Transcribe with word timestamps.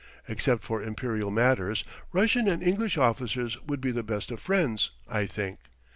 Except 0.27 0.63
for 0.63 0.81
imperial 0.81 1.29
matters, 1.29 1.83
Russian 2.11 2.47
and 2.47 2.63
English 2.63 2.97
officers 2.97 3.61
would 3.65 3.81
be 3.81 3.91
the 3.91 4.01
best 4.01 4.31
of 4.31 4.39
friends, 4.39 4.89
I 5.07 5.27
think. 5.27 5.59